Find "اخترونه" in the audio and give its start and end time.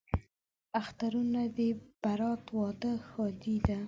0.81-1.43